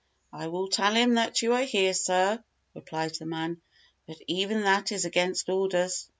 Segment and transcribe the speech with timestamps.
[0.33, 3.61] "I will tell him that you are here, sir," replied the man,
[4.07, 6.09] "but even that is against orders."